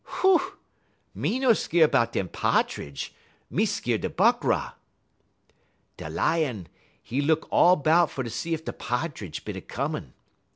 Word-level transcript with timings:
Hoo! 0.03 0.39
me 1.13 1.37
no 1.37 1.53
skeer 1.53 1.87
'bout 1.87 2.13
dem 2.13 2.27
Pa'tridge. 2.27 3.11
Me 3.51 3.67
skeer 3.67 3.99
da 3.99 4.07
Buckra.' 4.09 4.73
"Da 5.97 6.07
Lion, 6.07 6.67
'e 7.11 7.21
look 7.21 7.47
all 7.51 7.75
'bout 7.75 8.09
fer 8.09 8.27
see 8.27 8.55
ef 8.55 8.65
da 8.65 8.71
Pa'tridge 8.71 9.45
bin 9.45 9.61
comin'. 9.61 10.13